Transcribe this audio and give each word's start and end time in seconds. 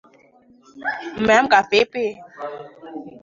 Umeamka 1.19 1.57
vipi? 1.69 2.05